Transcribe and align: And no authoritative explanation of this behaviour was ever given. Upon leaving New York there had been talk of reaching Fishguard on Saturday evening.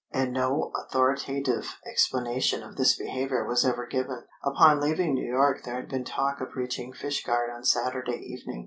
And 0.11 0.33
no 0.33 0.71
authoritative 0.75 1.77
explanation 1.85 2.63
of 2.63 2.75
this 2.75 2.97
behaviour 2.97 3.45
was 3.45 3.63
ever 3.63 3.85
given. 3.85 4.23
Upon 4.43 4.79
leaving 4.81 5.13
New 5.13 5.29
York 5.31 5.61
there 5.63 5.75
had 5.75 5.89
been 5.89 6.05
talk 6.05 6.41
of 6.41 6.55
reaching 6.55 6.91
Fishguard 6.91 7.51
on 7.51 7.63
Saturday 7.63 8.17
evening. 8.17 8.59